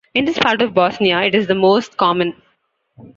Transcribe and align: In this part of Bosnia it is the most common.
In 0.15 0.25
this 0.25 0.39
part 0.39 0.63
of 0.63 0.73
Bosnia 0.73 1.21
it 1.21 1.35
is 1.35 1.45
the 1.45 1.53
most 1.53 1.95
common. 1.95 2.33